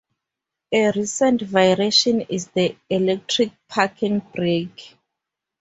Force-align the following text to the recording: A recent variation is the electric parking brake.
A 0.71 0.89
recent 0.93 1.43
variation 1.43 2.21
is 2.21 2.47
the 2.47 2.75
electric 2.89 3.51
parking 3.67 4.17
brake. 4.33 4.97